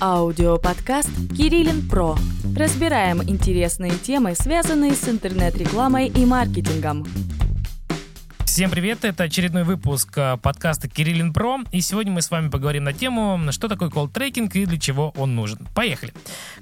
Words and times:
Аудиоподкаст 0.00 1.10
«Кириллин 1.36 1.86
Про». 1.88 2.16
Разбираем 2.56 3.22
интересные 3.22 3.92
темы, 3.92 4.34
связанные 4.34 4.92
с 4.92 5.08
интернет-рекламой 5.08 6.08
и 6.08 6.24
маркетингом. 6.24 7.04
Всем 8.50 8.68
привет, 8.68 9.04
это 9.04 9.22
очередной 9.22 9.62
выпуск 9.62 10.10
э, 10.16 10.36
подкаста 10.36 10.88
Кириллин 10.88 11.32
Про, 11.32 11.60
и 11.70 11.80
сегодня 11.80 12.10
мы 12.10 12.20
с 12.20 12.32
вами 12.32 12.48
поговорим 12.48 12.82
на 12.82 12.92
тему, 12.92 13.40
что 13.52 13.68
такое 13.68 13.90
колл-трекинг 13.90 14.50
и 14.54 14.66
для 14.66 14.76
чего 14.76 15.14
он 15.16 15.36
нужен. 15.36 15.68
Поехали. 15.72 16.12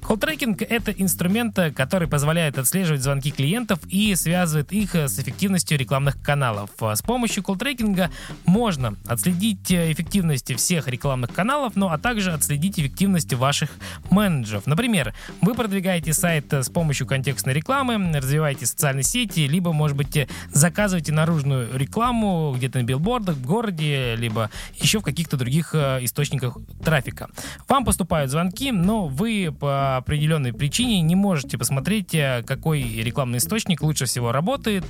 Колл-трекинг— 0.03 0.63
это 0.69 0.93
инструмент, 0.93 1.59
э, 1.59 1.71
который 1.71 2.07
позволяет 2.07 2.59
отслеживать 2.59 3.03
звонки 3.03 3.31
клиентов 3.31 3.81
и 3.89 4.15
связывает 4.17 4.71
их 4.71 4.95
э, 4.97 5.09
с 5.09 5.19
эффективностью 5.19 5.79
рекламных 5.79 6.21
каналов. 6.21 6.69
С 6.79 7.01
помощью 7.01 7.43
колл-трекинга 7.43 8.11
можно 8.45 8.95
отследить 9.07 9.73
эффективность 9.73 10.55
всех 10.57 10.89
рекламных 10.89 11.33
каналов, 11.33 11.73
ну 11.75 11.89
а 11.89 11.97
также 11.97 12.33
отследить 12.33 12.79
эффективность 12.79 13.33
ваших 13.33 13.71
менеджеров. 14.11 14.67
Например, 14.67 15.15
вы 15.41 15.55
продвигаете 15.55 16.13
сайт 16.13 16.53
с 16.53 16.69
помощью 16.69 17.07
контекстной 17.07 17.55
рекламы, 17.55 18.13
развиваете 18.13 18.67
социальные 18.67 19.05
сети, 19.05 19.41
либо, 19.49 19.73
может 19.73 19.97
быть, 19.97 20.29
заказываете 20.53 21.13
наружную 21.13 21.78
рекламу 21.79 22.53
где-то 22.57 22.79
на 22.79 22.85
билбордах 22.85 23.37
в 23.37 23.47
городе, 23.47 24.17
либо 24.17 24.51
еще 24.79 25.01
в 25.01 25.03
каких-то 25.03 25.37
других 25.37 25.75
э, 25.75 25.99
источниках 26.03 26.57
трафика. 26.85 27.29
Вам 27.69 27.85
поступают 27.85 28.31
звонки, 28.31 28.73
но 28.73 29.07
вы 29.07 29.55
по 29.59 29.97
определенной 29.97 30.53
причине 30.53 31.01
не 31.01 31.15
можете 31.15 31.59
посмотреть, 31.59 32.15
э, 32.15 32.43
какой 32.47 32.83
рекламный 32.83 33.39
источник 33.39 33.83
лучше 33.83 34.07
всего 34.07 34.33
работает. 34.33 34.87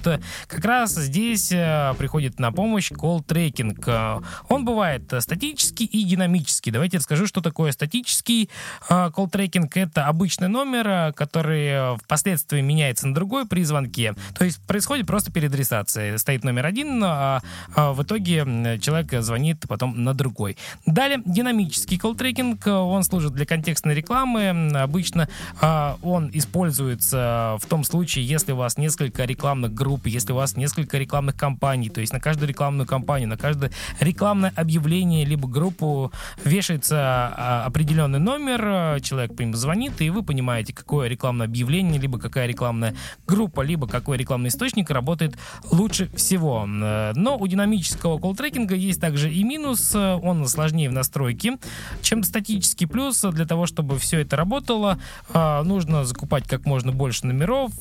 Как 0.47 0.64
раз 0.64 0.95
здесь 0.95 1.52
э, 1.52 1.95
приходит 1.98 2.38
на 2.38 2.52
помощь 2.52 2.91
tracking. 2.91 4.25
Он 4.48 4.64
бывает 4.64 5.12
статический 5.20 5.86
и 5.86 6.05
динамический. 6.05 6.73
Давайте 6.73 6.98
расскажу, 6.98 7.27
что 7.27 7.41
такое 7.41 7.73
статический 7.73 8.50
tracking. 8.89 9.69
Это 9.75 10.06
обычный 10.06 10.48
номер, 10.48 11.12
который 11.12 11.97
впоследствии 11.98 12.61
меняется 12.61 13.06
на 13.06 13.14
другой 13.14 13.47
при 13.47 13.64
звонке. 13.64 14.14
То 14.36 14.45
есть 14.45 14.61
происходит 14.67 15.06
просто 15.06 15.33
переадресация. 15.33 16.17
Стоит 16.19 16.45
номер 16.45 16.67
один, 16.67 16.77
один, 16.78 17.02
а, 17.04 17.42
а 17.74 17.92
в 17.92 18.02
итоге 18.02 18.78
человек 18.80 19.12
звонит 19.22 19.64
потом 19.68 20.04
на 20.04 20.14
другой. 20.14 20.56
Далее, 20.86 21.20
динамический 21.24 21.98
колл-трекинг, 21.98 22.66
он 22.66 23.02
служит 23.02 23.32
для 23.32 23.46
контекстной 23.46 23.94
рекламы. 23.94 24.70
Обычно 24.74 25.28
а, 25.60 25.98
он 26.02 26.30
используется 26.32 27.56
в 27.60 27.66
том 27.66 27.84
случае, 27.84 28.26
если 28.26 28.52
у 28.52 28.56
вас 28.56 28.78
несколько 28.78 29.24
рекламных 29.24 29.74
групп, 29.74 30.06
если 30.06 30.32
у 30.32 30.36
вас 30.36 30.56
несколько 30.56 30.98
рекламных 30.98 31.36
кампаний, 31.36 31.88
то 31.88 32.00
есть 32.00 32.12
на 32.12 32.20
каждую 32.20 32.48
рекламную 32.48 32.86
кампанию, 32.86 33.28
на 33.28 33.36
каждое 33.36 33.72
рекламное 34.00 34.52
объявление 34.54 35.24
либо 35.24 35.48
группу 35.48 36.12
вешается 36.44 36.96
а, 36.96 37.64
определенный 37.66 38.20
номер, 38.20 39.00
человек 39.00 39.36
по 39.36 39.42
нему 39.42 39.54
звонит, 39.54 40.00
и 40.00 40.10
вы 40.10 40.22
понимаете, 40.22 40.72
какое 40.72 41.08
рекламное 41.08 41.46
объявление, 41.46 42.00
либо 42.00 42.18
какая 42.18 42.46
рекламная 42.46 42.94
группа, 43.26 43.62
либо 43.62 43.88
какой 43.88 44.16
рекламный 44.16 44.48
источник 44.48 44.90
работает 44.90 45.36
лучше 45.70 46.08
всего. 46.14 46.67
Э, 46.83 47.12
но 47.14 47.36
у 47.36 47.47
динамического 47.47 48.19
колл-трекинга 48.19 48.74
есть 48.74 49.00
также 49.00 49.33
и 49.33 49.42
минус. 49.44 49.94
Э, 49.94 50.14
он 50.14 50.47
сложнее 50.48 50.88
в 50.88 50.92
настройке, 50.92 51.58
чем 52.02 52.22
статический. 52.22 52.86
Плюс 52.86 53.20
для 53.20 53.47
того, 53.47 53.66
чтобы 53.66 53.98
все 53.98 54.20
это 54.20 54.36
работало, 54.36 54.98
э, 55.33 55.62
нужно 55.62 56.05
закупать 56.05 56.46
как 56.46 56.66
можно 56.66 56.92
больше 56.92 57.27
номеров, 57.27 57.72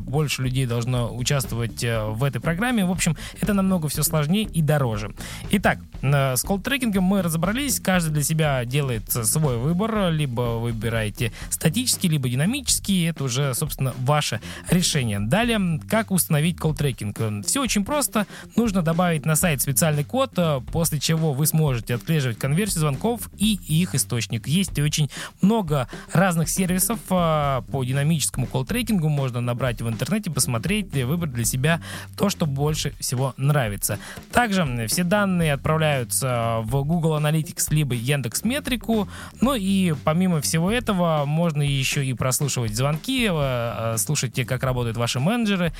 больше 0.00 0.42
людей 0.42 0.66
должно 0.66 1.14
участвовать 1.14 1.82
в 1.82 2.24
этой 2.24 2.40
программе. 2.40 2.84
В 2.84 2.90
общем, 2.90 3.16
это 3.40 3.54
намного 3.54 3.88
все 3.88 4.02
сложнее 4.02 4.44
и 4.44 4.62
дороже. 4.62 5.14
Итак, 5.50 5.78
с 6.00 6.44
колл-трекингом 6.44 7.02
мы 7.02 7.22
разобрались. 7.22 7.80
Каждый 7.80 8.12
для 8.12 8.22
себя 8.22 8.64
делает 8.64 9.10
свой 9.10 9.58
выбор. 9.58 10.10
Либо 10.10 10.58
выбираете 10.58 11.32
статический, 11.50 12.08
либо 12.08 12.28
динамический. 12.28 13.08
Это 13.08 13.24
уже, 13.24 13.54
собственно, 13.54 13.94
ваше 13.98 14.40
решение. 14.70 15.20
Далее, 15.20 15.80
как 15.88 16.10
установить 16.10 16.56
колл-трекинг? 16.56 17.44
Все 17.44 17.60
очень 17.60 17.84
просто 17.84 18.11
просто 18.12 18.26
нужно 18.56 18.82
добавить 18.82 19.26
на 19.26 19.36
сайт 19.36 19.60
специальный 19.60 20.04
код, 20.04 20.32
э, 20.36 20.60
после 20.70 20.98
чего 20.98 21.32
вы 21.32 21.46
сможете 21.46 21.94
отслеживать 21.94 22.38
конверсию 22.38 22.80
звонков 22.80 23.30
и 23.38 23.58
их 23.66 23.94
источник. 23.94 24.46
Есть 24.46 24.78
очень 24.78 25.10
много 25.40 25.88
разных 26.12 26.48
сервисов 26.48 26.98
э, 27.10 27.62
по 27.70 27.84
динамическому 27.84 28.46
колл-трекингу. 28.46 29.08
Можно 29.08 29.40
набрать 29.40 29.80
в 29.80 29.88
интернете, 29.88 30.30
посмотреть, 30.30 30.92
выбрать 30.92 31.32
для 31.32 31.44
себя 31.44 31.80
то, 32.16 32.28
что 32.28 32.46
больше 32.46 32.92
всего 33.00 33.34
нравится. 33.36 33.98
Также 34.30 34.86
все 34.88 35.04
данные 35.04 35.54
отправляются 35.54 36.60
в 36.64 36.84
Google 36.84 37.16
Analytics 37.18 37.66
либо 37.70 37.94
Яндекс 37.94 38.44
Метрику. 38.44 39.08
Ну 39.40 39.54
и 39.54 39.94
помимо 40.04 40.40
всего 40.40 40.70
этого 40.70 41.24
можно 41.24 41.62
еще 41.62 42.04
и 42.04 42.12
прослушивать 42.14 42.74
звонки, 42.76 43.28
э, 43.30 43.96
слушать, 43.98 44.34
как 44.46 44.62
работают 44.62 44.96
ваши 44.96 45.20
менеджеры, 45.20 45.72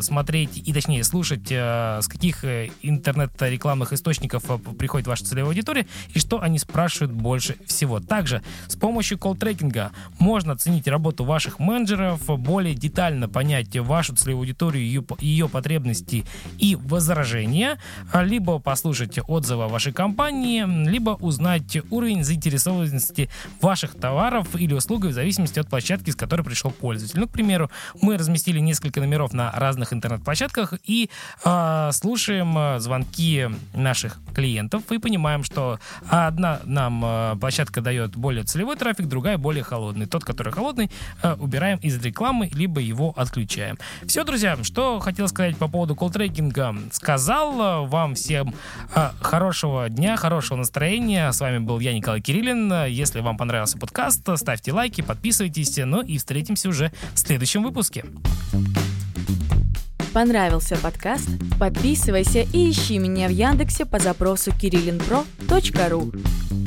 смотреть 0.00 0.68
и 0.68 0.72
точнее 0.72 1.04
слушать 1.04 1.43
Э, 1.50 2.00
с 2.00 2.08
каких 2.08 2.44
э, 2.44 2.70
интернет-рекламных 2.82 3.92
источников 3.92 4.44
э, 4.48 4.58
приходит 4.78 5.06
ваша 5.06 5.24
целевая 5.24 5.50
аудитория 5.50 5.86
и 6.12 6.18
что 6.18 6.40
они 6.40 6.58
спрашивают 6.58 7.12
больше 7.12 7.56
всего. 7.66 8.00
Также 8.00 8.42
с 8.68 8.76
помощью 8.76 9.18
колл-трекинга 9.18 9.90
можно 10.18 10.52
оценить 10.52 10.88
работу 10.88 11.24
ваших 11.24 11.58
менеджеров, 11.58 12.22
более 12.38 12.74
детально 12.74 13.28
понять 13.28 13.76
вашу 13.76 14.14
целевую 14.14 14.44
аудиторию, 14.44 14.84
ее, 14.84 15.04
ее 15.20 15.48
потребности 15.48 16.24
и 16.58 16.76
возражения, 16.76 17.78
либо 18.12 18.58
послушать 18.58 19.18
отзывы 19.26 19.64
о 19.64 19.68
вашей 19.68 19.92
компании, 19.92 20.64
либо 20.88 21.10
узнать 21.10 21.78
уровень 21.90 22.24
заинтересованности 22.24 23.28
ваших 23.60 23.94
товаров 23.94 24.54
или 24.56 24.74
услуг 24.74 25.04
в 25.04 25.12
зависимости 25.12 25.58
от 25.58 25.68
площадки, 25.68 26.10
с 26.10 26.16
которой 26.16 26.42
пришел 26.42 26.70
пользователь. 26.70 27.20
Ну, 27.20 27.26
к 27.26 27.30
примеру, 27.30 27.70
мы 28.00 28.16
разместили 28.16 28.60
несколько 28.60 29.00
номеров 29.00 29.32
на 29.32 29.50
разных 29.52 29.92
интернет-площадках 29.92 30.74
и 30.84 31.10
а, 31.10 31.33
слушаем 31.92 32.54
а, 32.56 32.78
звонки 32.78 33.48
наших 33.74 34.18
клиентов 34.34 34.90
и 34.90 34.98
понимаем, 34.98 35.44
что 35.44 35.78
одна 36.08 36.60
нам 36.64 37.02
а, 37.04 37.36
площадка 37.36 37.80
дает 37.80 38.16
более 38.16 38.44
целевой 38.44 38.76
трафик, 38.76 39.06
другая 39.06 39.38
более 39.38 39.62
холодный. 39.62 40.06
Тот, 40.06 40.24
который 40.24 40.52
холодный, 40.52 40.90
убираем 41.38 41.78
из 41.78 42.00
рекламы, 42.02 42.50
либо 42.52 42.80
его 42.80 43.12
отключаем. 43.16 43.78
Все, 44.06 44.24
друзья, 44.24 44.56
что 44.62 45.00
хотел 45.00 45.28
сказать 45.28 45.56
по 45.56 45.68
поводу 45.68 45.94
колл-трекинга, 45.94 46.92
сказал. 46.92 47.86
Вам 47.86 48.14
всем 48.14 48.54
хорошего 49.20 49.88
дня, 49.88 50.16
хорошего 50.16 50.58
настроения. 50.58 51.30
С 51.30 51.40
вами 51.40 51.58
был 51.58 51.80
я, 51.80 51.92
Николай 51.92 52.20
Кириллин. 52.20 52.86
Если 52.86 53.20
вам 53.20 53.36
понравился 53.36 53.78
подкаст, 53.78 54.28
ставьте 54.36 54.72
лайки, 54.72 55.00
подписывайтесь. 55.00 55.76
Ну 55.76 56.02
и 56.02 56.18
встретимся 56.18 56.68
уже 56.68 56.92
в 57.14 57.18
следующем 57.18 57.62
выпуске. 57.62 58.04
Понравился 60.14 60.76
подкаст? 60.76 61.28
Подписывайся 61.58 62.46
и 62.52 62.70
ищи 62.70 63.00
меня 63.00 63.26
в 63.26 63.32
Яндексе 63.32 63.84
по 63.84 63.98
запросу 63.98 64.52
kirillinpro.ru 64.52 66.63